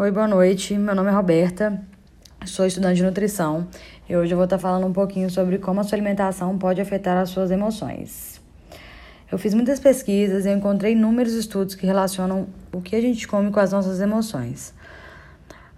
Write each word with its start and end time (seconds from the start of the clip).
Oi, 0.00 0.12
boa 0.12 0.28
noite. 0.28 0.78
Meu 0.78 0.94
nome 0.94 1.10
é 1.10 1.12
Roberta, 1.12 1.82
sou 2.46 2.64
estudante 2.64 2.98
de 2.98 3.02
nutrição 3.02 3.66
e 4.08 4.16
hoje 4.16 4.32
eu 4.32 4.36
vou 4.36 4.44
estar 4.44 4.56
falando 4.56 4.86
um 4.86 4.92
pouquinho 4.92 5.28
sobre 5.28 5.58
como 5.58 5.80
a 5.80 5.82
sua 5.82 5.96
alimentação 5.96 6.56
pode 6.56 6.80
afetar 6.80 7.16
as 7.16 7.30
suas 7.30 7.50
emoções. 7.50 8.40
Eu 9.28 9.36
fiz 9.38 9.52
muitas 9.54 9.80
pesquisas 9.80 10.46
e 10.46 10.52
encontrei 10.52 10.92
inúmeros 10.92 11.32
estudos 11.32 11.74
que 11.74 11.84
relacionam 11.84 12.46
o 12.72 12.80
que 12.80 12.94
a 12.94 13.00
gente 13.00 13.26
come 13.26 13.50
com 13.50 13.58
as 13.58 13.72
nossas 13.72 14.00
emoções. 14.00 14.72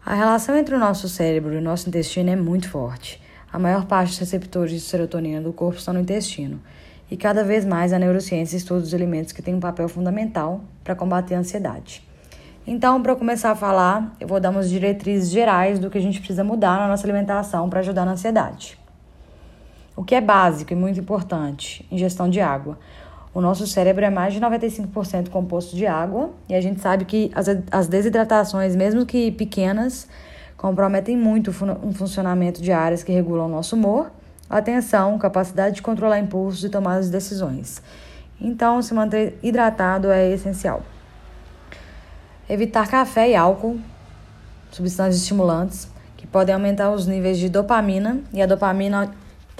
A 0.04 0.12
relação 0.12 0.54
entre 0.54 0.74
o 0.74 0.78
nosso 0.78 1.08
cérebro 1.08 1.54
e 1.54 1.56
o 1.56 1.62
nosso 1.62 1.88
intestino 1.88 2.28
é 2.28 2.36
muito 2.36 2.68
forte. 2.68 3.22
A 3.50 3.58
maior 3.58 3.86
parte 3.86 4.10
dos 4.10 4.18
receptores 4.18 4.70
de 4.70 4.80
serotonina 4.80 5.40
do 5.40 5.54
corpo 5.54 5.78
estão 5.78 5.94
no 5.94 6.00
intestino. 6.00 6.60
E 7.10 7.16
cada 7.16 7.42
vez 7.42 7.64
mais 7.64 7.90
a 7.90 7.98
neurociência 7.98 8.58
estuda 8.58 8.82
os 8.82 8.92
alimentos 8.92 9.32
que 9.32 9.40
têm 9.40 9.54
um 9.54 9.60
papel 9.60 9.88
fundamental 9.88 10.62
para 10.84 10.94
combater 10.94 11.36
a 11.36 11.38
ansiedade. 11.38 12.09
Então, 12.66 13.02
para 13.02 13.16
começar 13.16 13.50
a 13.50 13.54
falar, 13.54 14.14
eu 14.20 14.28
vou 14.28 14.38
dar 14.38 14.50
umas 14.50 14.68
diretrizes 14.68 15.30
gerais 15.30 15.78
do 15.78 15.88
que 15.88 15.96
a 15.96 16.00
gente 16.00 16.18
precisa 16.18 16.44
mudar 16.44 16.78
na 16.78 16.88
nossa 16.88 17.06
alimentação 17.06 17.68
para 17.70 17.80
ajudar 17.80 18.04
na 18.04 18.12
ansiedade. 18.12 18.78
O 19.96 20.04
que 20.04 20.14
é 20.14 20.20
básico 20.20 20.72
e 20.72 20.76
muito 20.76 21.00
importante: 21.00 21.86
ingestão 21.90 22.28
de 22.28 22.40
água. 22.40 22.78
O 23.32 23.40
nosso 23.40 23.66
cérebro 23.66 24.04
é 24.04 24.10
mais 24.10 24.34
de 24.34 24.40
95% 24.40 25.28
composto 25.28 25.76
de 25.76 25.86
água 25.86 26.30
e 26.48 26.54
a 26.54 26.60
gente 26.60 26.80
sabe 26.80 27.04
que 27.04 27.30
as, 27.34 27.46
as 27.70 27.86
desidratações, 27.86 28.74
mesmo 28.74 29.06
que 29.06 29.30
pequenas, 29.30 30.08
comprometem 30.56 31.16
muito 31.16 31.50
o 31.50 31.92
funcionamento 31.92 32.60
de 32.60 32.72
áreas 32.72 33.02
que 33.02 33.12
regulam 33.12 33.46
o 33.46 33.48
nosso 33.48 33.76
humor, 33.76 34.10
atenção, 34.48 35.16
capacidade 35.16 35.76
de 35.76 35.82
controlar 35.82 36.18
impulsos 36.18 36.64
e 36.64 36.68
tomar 36.68 36.96
as 36.96 37.08
decisões. 37.08 37.80
Então, 38.40 38.82
se 38.82 38.92
manter 38.92 39.38
hidratado 39.42 40.10
é 40.10 40.30
essencial. 40.30 40.82
Evitar 42.50 42.88
café 42.88 43.30
e 43.30 43.36
álcool, 43.36 43.78
substâncias 44.72 45.22
estimulantes, 45.22 45.88
que 46.16 46.26
podem 46.26 46.52
aumentar 46.52 46.90
os 46.90 47.06
níveis 47.06 47.38
de 47.38 47.48
dopamina, 47.48 48.18
e 48.32 48.42
a 48.42 48.46
dopamina, 48.46 49.14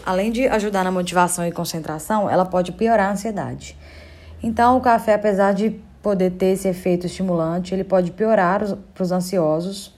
além 0.04 0.32
de 0.32 0.48
ajudar 0.48 0.82
na 0.82 0.90
motivação 0.90 1.46
e 1.46 1.52
concentração, 1.52 2.28
ela 2.28 2.44
pode 2.44 2.72
piorar 2.72 3.10
a 3.10 3.12
ansiedade. 3.12 3.76
Então, 4.42 4.76
o 4.76 4.80
café, 4.80 5.14
apesar 5.14 5.54
de 5.54 5.80
poder 6.02 6.32
ter 6.32 6.46
esse 6.46 6.66
efeito 6.66 7.06
estimulante, 7.06 7.72
ele 7.72 7.84
pode 7.84 8.10
piorar 8.10 8.60
para 8.92 9.02
os 9.04 9.12
ansiosos 9.12 9.94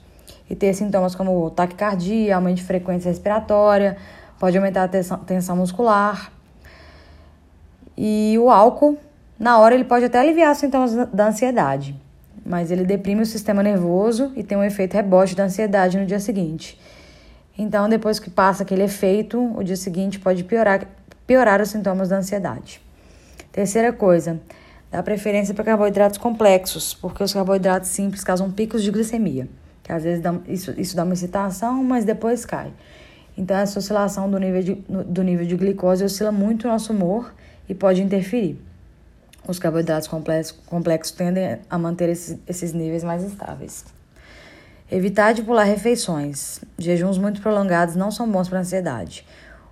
e 0.47 0.55
ter 0.55 0.71
sintomas 0.75 1.15
como 1.15 1.49
taquicardia, 1.49 2.35
aumento 2.35 2.57
de 2.57 2.63
frequência 2.63 3.09
respiratória, 3.09 3.97
pode 4.39 4.55
aumentar 4.55 4.83
a 4.83 4.87
tensão, 4.87 5.17
tensão 5.17 5.55
muscular. 5.55 6.31
E 7.97 8.37
o 8.37 8.51
álcool, 8.51 8.99
na 9.39 9.57
hora, 9.57 9.73
ele 9.73 9.83
pode 9.83 10.05
até 10.05 10.19
aliviar 10.19 10.51
os 10.51 10.59
sintomas 10.59 10.93
da 11.11 11.29
ansiedade 11.29 12.02
mas 12.45 12.71
ele 12.71 12.83
deprime 12.83 13.21
o 13.21 13.25
sistema 13.25 13.63
nervoso 13.63 14.31
e 14.35 14.43
tem 14.43 14.57
um 14.57 14.63
efeito 14.63 14.93
rebote 14.93 15.35
da 15.35 15.45
ansiedade 15.45 15.97
no 15.97 16.05
dia 16.05 16.19
seguinte. 16.19 16.79
Então, 17.57 17.87
depois 17.87 18.19
que 18.19 18.29
passa 18.29 18.63
aquele 18.63 18.83
efeito, 18.83 19.39
o 19.55 19.63
dia 19.63 19.75
seguinte 19.75 20.19
pode 20.19 20.43
piorar, 20.43 20.87
piorar 21.25 21.61
os 21.61 21.69
sintomas 21.69 22.09
da 22.09 22.17
ansiedade. 22.17 22.81
Terceira 23.51 23.93
coisa, 23.93 24.39
dá 24.91 25.03
preferência 25.03 25.53
para 25.53 25.63
carboidratos 25.63 26.17
complexos, 26.17 26.93
porque 26.93 27.23
os 27.23 27.31
carboidratos 27.31 27.89
simples 27.89 28.23
causam 28.23 28.51
picos 28.51 28.83
de 28.83 28.91
glicemia, 28.91 29.47
que 29.83 29.91
às 29.91 30.03
vezes 30.03 30.21
dá, 30.21 30.35
isso, 30.47 30.73
isso 30.77 30.95
dá 30.95 31.03
uma 31.03 31.13
excitação, 31.13 31.83
mas 31.83 32.03
depois 32.03 32.45
cai. 32.45 32.73
Então, 33.37 33.57
essa 33.57 33.79
oscilação 33.79 34.29
do 34.29 34.39
nível 34.39 34.61
de, 34.61 34.73
do 34.73 35.23
nível 35.23 35.45
de 35.45 35.55
glicose 35.55 36.03
oscila 36.03 36.31
muito 36.31 36.65
o 36.65 36.67
nosso 36.67 36.91
humor 36.91 37.33
e 37.69 37.73
pode 37.73 38.01
interferir. 38.01 38.59
Os 39.47 39.59
carboidratos 39.59 40.07
complexos, 40.07 40.57
complexos 40.65 41.11
tendem 41.11 41.59
a 41.69 41.77
manter 41.77 42.09
esses, 42.09 42.39
esses 42.47 42.71
níveis 42.71 43.03
mais 43.03 43.23
estáveis. 43.23 43.85
Evitar 44.89 45.33
de 45.33 45.41
pular 45.41 45.63
refeições. 45.63 46.61
Jejuns 46.77 47.17
muito 47.17 47.41
prolongados 47.41 47.95
não 47.95 48.09
são 48.09 48.29
bons 48.29 48.47
para 48.47 48.59
a 48.59 48.61
ansiedade. 48.61 49.25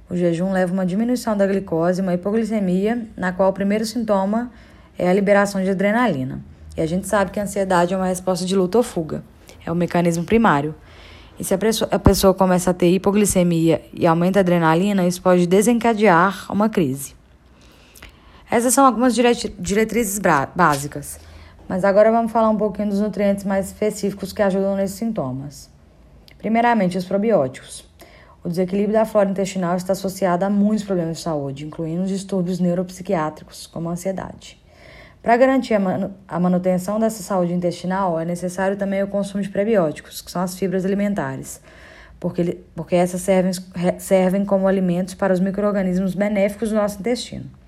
O 0.10 0.16
jejum 0.18 0.52
leva 0.52 0.74
uma 0.74 0.86
diminuição 0.86 1.38
da 1.38 1.48
glicose, 1.48 2.02
uma 2.02 2.14
hipoglicemia, 2.14 3.08
na 3.16 3.32
qual 3.32 3.50
o 3.50 3.54
primeiro 3.54 3.86
sintoma 3.86 4.52
é 5.00 5.10
a 5.10 5.14
liberação 5.14 5.64
de 5.64 5.70
adrenalina. 5.70 6.44
E 6.76 6.82
a 6.82 6.86
gente 6.86 7.08
sabe 7.08 7.32
que 7.32 7.40
a 7.40 7.44
ansiedade 7.44 7.94
é 7.94 7.98
uma 7.98 8.08
resposta 8.08 8.46
de 8.46 8.56
luta 8.56 8.78
ou 8.78 8.84
fuga. 8.84 9.24
É 9.66 9.72
o 9.72 9.76
mecanismo 9.76 10.26
primário. 10.26 10.76
E 11.40 11.46
se 11.46 11.54
a 11.54 11.58
pessoa, 11.58 11.90
a 11.92 12.00
pessoa 12.00 12.34
começa 12.34 12.72
a 12.72 12.74
ter 12.74 12.90
hipoglicemia 12.92 13.82
e 13.94 14.06
aumenta 14.06 14.40
a 14.40 14.42
adrenalina, 14.42 15.08
isso 15.08 15.22
pode 15.22 15.48
desencadear 15.48 16.46
uma 16.52 16.68
crise. 16.68 17.21
Essas 18.52 18.74
são 18.74 18.86
algumas 18.86 19.16
diretrizes 19.16 20.20
básicas. 20.54 21.18
Mas 21.70 21.86
agora 21.86 22.12
vamos 22.12 22.34
falar 22.34 22.50
um 22.50 22.58
pouquinho 22.58 22.90
dos 22.90 23.00
nutrientes 23.00 23.46
mais 23.46 23.68
específicos 23.68 24.34
que 24.34 24.42
ajudam 24.42 24.76
nesses 24.76 24.98
sintomas. 24.98 25.70
Primeiramente, 26.38 26.98
os 26.98 27.06
probióticos. 27.06 27.90
O 28.44 28.50
desequilíbrio 28.50 28.92
da 28.92 29.06
flora 29.06 29.30
intestinal 29.30 29.78
está 29.78 29.94
associado 29.94 30.44
a 30.44 30.50
muitos 30.50 30.84
problemas 30.84 31.18
de 31.18 31.24
saúde, 31.24 31.66
incluindo 31.66 32.06
distúrbios 32.06 32.60
neuropsiquiátricos, 32.60 33.68
como 33.68 33.88
a 33.88 33.94
ansiedade. 33.94 34.62
Para 35.24 35.38
garantir 35.38 35.76
a 36.28 36.40
manutenção 36.40 37.00
dessa 37.00 37.24
saúde 37.24 37.54
intestinal, 37.54 38.20
é 38.20 38.26
necessário 38.26 38.76
também 38.76 39.02
o 39.02 39.08
consumo 39.08 39.42
de 39.42 39.48
prebióticos, 39.48 40.22
que 40.22 40.30
são 40.30 40.42
as 40.42 40.58
fibras 40.60 40.84
alimentares, 40.84 41.62
porque, 42.20 42.58
porque 42.76 42.96
essas 42.98 43.22
servem, 43.22 43.54
servem 43.98 44.44
como 44.44 44.68
alimentos 44.68 45.14
para 45.14 45.32
os 45.32 45.40
micro-organismos 45.40 46.16
benéficos 46.16 46.68
do 46.70 46.76
nosso 46.76 47.00
intestino. 47.00 47.61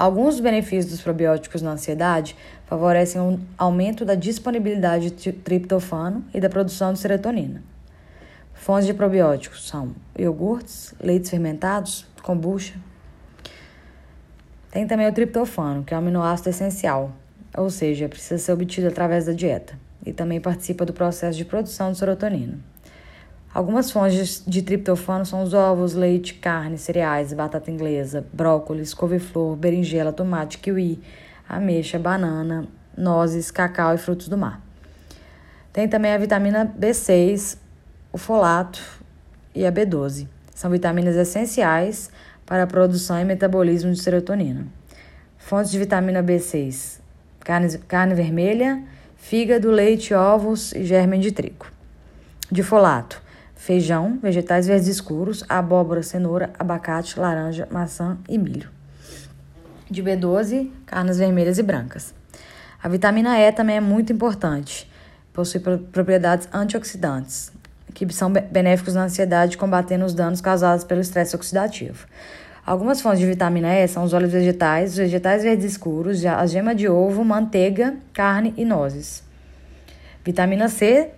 Alguns 0.00 0.40
benefícios 0.40 0.86
dos 0.86 1.02
probióticos 1.02 1.60
na 1.60 1.72
ansiedade 1.72 2.34
favorecem 2.64 3.20
o 3.20 3.24
um 3.24 3.40
aumento 3.58 4.02
da 4.02 4.14
disponibilidade 4.14 5.10
de 5.10 5.30
triptofano 5.30 6.24
e 6.32 6.40
da 6.40 6.48
produção 6.48 6.94
de 6.94 6.98
serotonina. 6.98 7.62
Fontes 8.54 8.86
de 8.86 8.94
probióticos 8.94 9.68
são 9.68 9.94
iogurtes, 10.18 10.94
leites 10.98 11.28
fermentados, 11.28 12.06
kombucha. 12.22 12.80
Tem 14.70 14.86
também 14.86 15.06
o 15.06 15.12
triptofano, 15.12 15.84
que 15.84 15.92
é 15.92 15.98
um 15.98 16.00
aminoácido 16.00 16.48
essencial, 16.48 17.12
ou 17.54 17.68
seja, 17.68 18.08
precisa 18.08 18.38
ser 18.38 18.52
obtido 18.52 18.88
através 18.88 19.26
da 19.26 19.34
dieta, 19.34 19.78
e 20.06 20.14
também 20.14 20.40
participa 20.40 20.86
do 20.86 20.94
processo 20.94 21.36
de 21.36 21.44
produção 21.44 21.92
de 21.92 21.98
serotonina. 21.98 22.69
Algumas 23.52 23.90
fontes 23.90 24.44
de 24.46 24.62
triptofano 24.62 25.26
são 25.26 25.42
os 25.42 25.52
ovos, 25.52 25.94
leite, 25.94 26.34
carne, 26.34 26.78
cereais, 26.78 27.32
batata 27.32 27.68
inglesa, 27.68 28.24
brócolis, 28.32 28.94
couve-flor, 28.94 29.56
berinjela, 29.56 30.12
tomate, 30.12 30.58
kiwi, 30.58 31.02
ameixa, 31.48 31.98
banana, 31.98 32.68
nozes, 32.96 33.50
cacau 33.50 33.92
e 33.92 33.98
frutos 33.98 34.28
do 34.28 34.38
mar. 34.38 34.60
Tem 35.72 35.88
também 35.88 36.12
a 36.12 36.18
vitamina 36.18 36.64
B6, 36.64 37.58
o 38.12 38.18
folato 38.18 38.80
e 39.52 39.66
a 39.66 39.72
B12. 39.72 40.28
São 40.54 40.70
vitaminas 40.70 41.16
essenciais 41.16 42.08
para 42.46 42.62
a 42.62 42.66
produção 42.68 43.20
e 43.20 43.24
metabolismo 43.24 43.92
de 43.92 44.00
serotonina. 44.00 44.64
Fontes 45.38 45.72
de 45.72 45.78
vitamina 45.78 46.22
B6: 46.22 47.00
carne, 47.40 47.78
carne 47.78 48.14
vermelha, 48.14 48.80
fígado, 49.16 49.72
leite, 49.72 50.14
ovos 50.14 50.72
e 50.72 50.84
germe 50.84 51.18
de 51.18 51.32
trigo. 51.32 51.66
De 52.50 52.62
folato: 52.62 53.20
feijão, 53.60 54.18
vegetais 54.22 54.66
verdes 54.66 54.88
escuros, 54.88 55.44
abóbora, 55.46 56.02
cenoura, 56.02 56.50
abacate, 56.58 57.20
laranja, 57.20 57.68
maçã 57.70 58.16
e 58.26 58.38
milho. 58.38 58.70
De 59.88 60.02
B12, 60.02 60.70
carnes 60.86 61.18
vermelhas 61.18 61.58
e 61.58 61.62
brancas. 61.62 62.14
A 62.82 62.88
vitamina 62.88 63.38
E 63.38 63.52
também 63.52 63.76
é 63.76 63.80
muito 63.80 64.14
importante. 64.14 64.90
Possui 65.30 65.60
propriedades 65.60 66.48
antioxidantes, 66.50 67.52
que 67.92 68.10
são 68.14 68.32
benéficos 68.32 68.94
na 68.94 69.04
ansiedade, 69.04 69.58
combatendo 69.58 70.06
os 70.06 70.14
danos 70.14 70.40
causados 70.40 70.82
pelo 70.82 71.02
estresse 71.02 71.36
oxidativo. 71.36 72.06
Algumas 72.64 73.02
fontes 73.02 73.20
de 73.20 73.26
vitamina 73.26 73.74
E 73.74 73.86
são 73.86 74.04
os 74.04 74.14
óleos 74.14 74.32
vegetais, 74.32 74.92
os 74.92 74.96
vegetais 74.96 75.42
verdes 75.42 75.72
escuros, 75.72 76.24
a 76.24 76.46
gema 76.46 76.74
de 76.74 76.88
ovo, 76.88 77.22
manteiga, 77.22 77.94
carne 78.14 78.54
e 78.56 78.64
nozes. 78.64 79.22
Vitamina 80.24 80.70
C, 80.70 81.10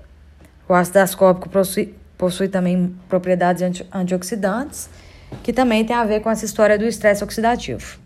o 0.69 0.75
ácido 0.75 0.99
ascórbico 0.99 1.49
possui, 1.49 2.02
possui 2.23 2.47
também 2.47 2.95
propriedades 3.09 3.63
anti 3.63 3.85
antioxidantes, 3.93 4.89
que 5.43 5.53
também 5.53 5.85
tem 5.85 5.97
a 5.97 6.05
ver 6.05 6.21
com 6.21 6.31
essa 6.31 6.45
história 6.45 6.79
do 6.79 6.85
estresse 6.85 7.25
oxidativo. 7.25 7.99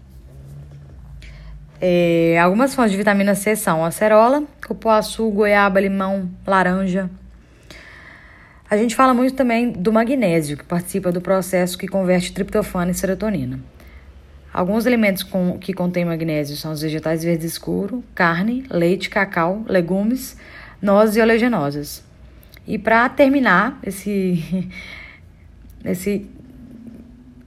É, 1.78 2.38
algumas 2.40 2.74
fontes 2.74 2.92
de 2.92 2.96
vitamina 2.96 3.34
C 3.34 3.54
são 3.54 3.84
acerola, 3.84 4.42
cupuaçu, 4.66 5.28
goiaba, 5.28 5.78
limão, 5.78 6.30
laranja. 6.46 7.10
A 8.70 8.76
gente 8.78 8.96
fala 8.96 9.12
muito 9.12 9.36
também 9.36 9.70
do 9.70 9.92
magnésio, 9.92 10.56
que 10.56 10.64
participa 10.64 11.12
do 11.12 11.20
processo 11.20 11.76
que 11.76 11.86
converte 11.86 12.32
triptofano 12.32 12.90
em 12.90 12.94
serotonina. 12.94 13.60
Alguns 14.50 14.86
alimentos 14.86 15.24
com, 15.24 15.58
que 15.58 15.74
contêm 15.74 16.06
magnésio 16.06 16.56
são 16.56 16.72
os 16.72 16.80
vegetais 16.80 17.22
verdes 17.22 17.52
escuros, 17.52 18.02
carne, 18.14 18.64
leite, 18.70 19.10
cacau, 19.10 19.62
legumes, 19.68 20.38
nozes 20.80 21.16
e 21.16 21.20
oleaginosas. 21.20 22.06
E 22.66 22.78
para 22.78 23.08
terminar 23.08 23.78
esse, 23.82 24.70
esse, 25.84 26.28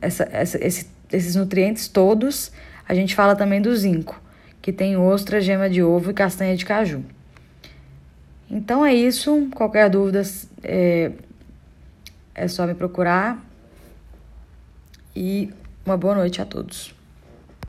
essa, 0.01 0.29
essa, 0.31 0.65
esse, 0.65 0.87
esses 1.11 1.35
nutrientes 1.35 1.87
todos, 1.87 2.51
a 2.87 2.93
gente 2.93 3.15
fala 3.15 3.35
também 3.35 3.61
do 3.61 3.75
zinco, 3.75 4.21
que 4.61 4.71
tem 4.71 4.95
ostra, 4.95 5.41
gema 5.41 5.69
de 5.69 5.83
ovo 5.83 6.11
e 6.11 6.13
castanha 6.13 6.55
de 6.55 6.65
caju. 6.65 7.03
Então 8.49 8.85
é 8.85 8.93
isso. 8.93 9.47
Qualquer 9.53 9.89
dúvida 9.89 10.23
é, 10.63 11.11
é 12.33 12.47
só 12.47 12.65
me 12.65 12.73
procurar. 12.73 13.45
E 15.15 15.53
uma 15.85 15.97
boa 15.97 16.15
noite 16.15 16.41
a 16.41 16.45
todos. 16.45 16.95